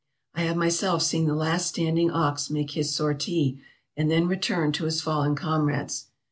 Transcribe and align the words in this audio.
I 0.33 0.41
have 0.41 0.57
myself 0.57 1.03
seen 1.03 1.27
the 1.27 1.35
last 1.35 1.67
standing 1.67 2.09
ox 2.09 2.49
make 2.49 2.71
his 2.71 2.91
sortie 2.91 3.61
and 3.95 4.09
then 4.09 4.27
return 4.27 4.71
to 4.71 4.85
his 4.85 4.99
fallen 4.99 5.35
comrades. 5.35 6.07